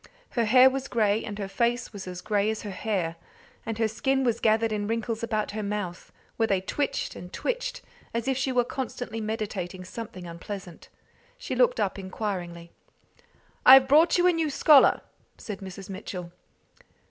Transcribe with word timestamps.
Her 0.31 0.45
hair 0.45 0.67
was 0.67 0.87
grey, 0.87 1.23
and 1.23 1.37
her 1.37 1.47
face 1.47 1.93
was 1.93 2.07
as 2.07 2.21
grey 2.21 2.49
as 2.49 2.63
her 2.63 2.71
hair, 2.71 3.17
and 3.67 3.77
her 3.77 3.87
skin 3.87 4.23
was 4.23 4.39
gathered 4.39 4.71
in 4.71 4.87
wrinkles 4.87 5.21
about 5.21 5.51
her 5.51 5.61
mouth, 5.61 6.11
where 6.37 6.47
they 6.47 6.59
twitched 6.59 7.15
and 7.15 7.31
twitched, 7.31 7.83
as 8.11 8.27
if 8.27 8.35
she 8.35 8.51
were 8.51 8.63
constantly 8.63 9.21
meditating 9.21 9.85
something 9.85 10.25
unpleasant. 10.25 10.89
She 11.37 11.55
looked 11.55 11.79
up 11.79 11.99
inquiringly. 11.99 12.71
"I've 13.63 13.87
brought 13.87 14.17
you 14.17 14.25
a 14.25 14.33
new 14.33 14.49
scholar," 14.49 15.01
said 15.37 15.59
Mrs. 15.59 15.87
Mitchell. 15.87 16.31